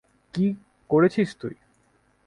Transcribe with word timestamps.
কী 0.33 0.45
করেছিস 0.89 1.29
তুই? 1.39 1.55